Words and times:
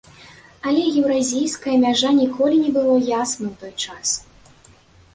Але 0.71 0.81
еўразійская 1.01 1.75
мяжа 1.85 2.09
ніколі 2.21 2.57
не 2.65 2.71
было 2.81 2.99
ясна, 3.21 3.45
у 3.55 3.63
той 3.63 3.73
час. 3.85 4.07